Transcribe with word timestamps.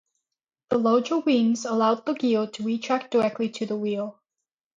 The 0.71 0.79
larger 0.79 1.19
wings 1.19 1.63
allowed 1.63 2.07
the 2.07 2.13
gear 2.15 2.47
to 2.47 2.63
retract 2.63 3.11
directly 3.11 3.49
to 3.51 3.67
the 3.67 3.75
rear. 3.77 4.11